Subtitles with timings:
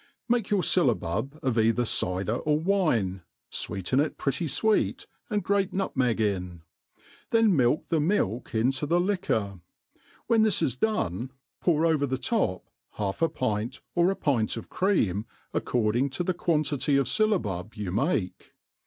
[0.27, 6.19] MAKE your fyllabub of eithtr cyder or wine, fweeten ft pretty fweet, and grate nutmeg
[6.19, 6.63] in;
[7.29, 9.61] then milk the mitk into the liqoor;
[10.25, 11.29] when this is done,
[11.61, 16.33] pour over the top half a pint or a pint of *cream, according to the
[16.33, 18.53] quantity of fyllabub you make.